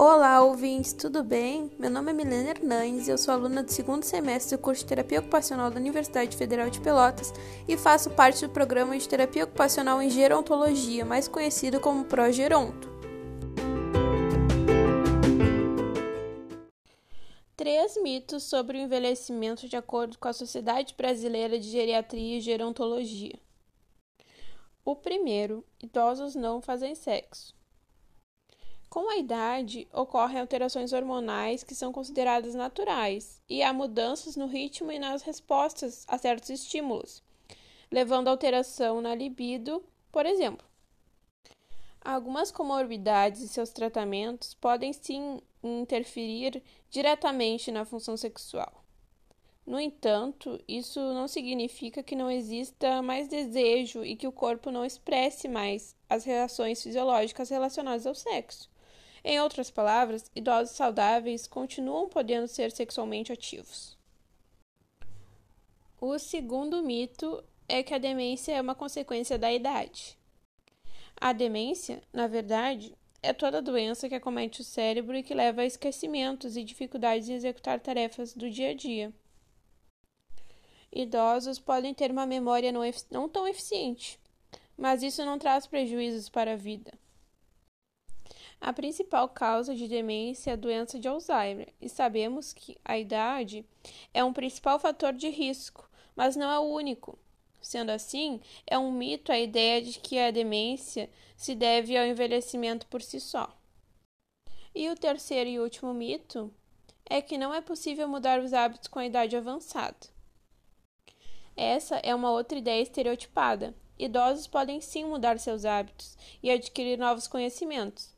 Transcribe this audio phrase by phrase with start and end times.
[0.00, 1.72] Olá, ouvintes, tudo bem?
[1.76, 4.88] Meu nome é Milena Hernandes e eu sou aluna do segundo semestre do curso de
[4.90, 7.32] Terapia Ocupacional da Universidade Federal de Pelotas
[7.66, 12.88] e faço parte do programa de Terapia Ocupacional em Gerontologia, mais conhecido como Progeronto.
[17.56, 23.36] Três mitos sobre o envelhecimento de acordo com a Sociedade Brasileira de Geriatria e Gerontologia.
[24.84, 27.57] O primeiro, idosos não fazem sexo.
[28.88, 34.90] Com a idade, ocorrem alterações hormonais que são consideradas naturais e há mudanças no ritmo
[34.90, 37.22] e nas respostas a certos estímulos,
[37.90, 40.66] levando a alteração na libido, por exemplo.
[42.00, 48.82] Algumas comorbidades e seus tratamentos podem sim interferir diretamente na função sexual.
[49.66, 54.82] No entanto, isso não significa que não exista mais desejo e que o corpo não
[54.82, 58.70] expresse mais as reações fisiológicas relacionadas ao sexo.
[59.30, 63.94] Em outras palavras, idosos saudáveis continuam podendo ser sexualmente ativos.
[66.00, 70.16] O segundo mito é que a demência é uma consequência da idade.
[71.20, 75.66] A demência, na verdade, é toda doença que acomete o cérebro e que leva a
[75.66, 79.12] esquecimentos e dificuldades em executar tarefas do dia a dia.
[80.90, 84.18] Idosos podem ter uma memória não, não tão eficiente,
[84.74, 86.98] mas isso não traz prejuízos para a vida.
[88.60, 93.64] A principal causa de demência é a doença de Alzheimer, e sabemos que a idade
[94.12, 97.18] é um principal fator de risco, mas não é o único.
[97.60, 102.86] Sendo assim, é um mito a ideia de que a demência se deve ao envelhecimento
[102.86, 103.56] por si só.
[104.74, 106.52] E o terceiro e último mito
[107.04, 109.96] é que não é possível mudar os hábitos com a idade avançada.
[111.56, 113.74] Essa é uma outra ideia estereotipada.
[113.98, 118.14] Idosos podem sim mudar seus hábitos e adquirir novos conhecimentos,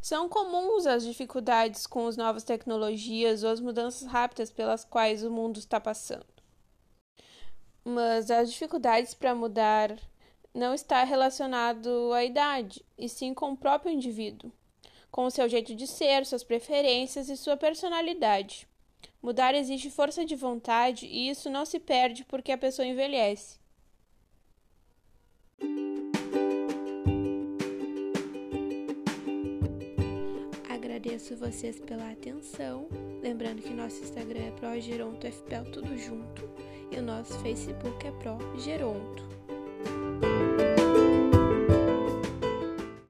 [0.00, 5.30] são comuns as dificuldades com as novas tecnologias ou as mudanças rápidas pelas quais o
[5.30, 6.26] mundo está passando.
[7.84, 9.98] Mas as dificuldades para mudar
[10.54, 14.52] não está relacionado à idade, e sim com o próprio indivíduo,
[15.10, 18.68] com o seu jeito de ser, suas preferências e sua personalidade.
[19.22, 23.58] Mudar exige força de vontade e isso não se perde porque a pessoa envelhece.
[31.08, 32.86] Agradeço vocês pela atenção.
[33.22, 36.46] Lembrando que nosso Instagram é ProGerontoFPL tudo junto
[36.92, 39.37] e o nosso Facebook é ProGeronto.